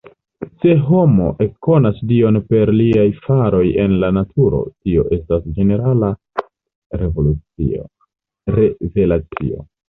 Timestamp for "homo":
0.85-1.25